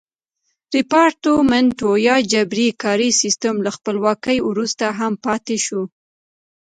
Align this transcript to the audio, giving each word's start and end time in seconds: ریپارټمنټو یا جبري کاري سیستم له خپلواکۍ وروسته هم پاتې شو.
ریپارټمنټو 0.75 1.89
یا 2.07 2.15
جبري 2.31 2.67
کاري 2.83 3.09
سیستم 3.21 3.55
له 3.65 3.71
خپلواکۍ 3.77 4.37
وروسته 4.49 4.85
هم 4.99 5.13
پاتې 5.25 5.57
شو. 5.65 5.81